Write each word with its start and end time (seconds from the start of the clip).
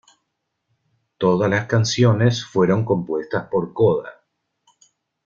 Todas 1.19 1.47
las 1.47 1.67
canciones 1.67 2.43
fueron 2.43 2.83
compuestas 2.83 3.47
por 3.51 3.71
Coda. 3.71 4.09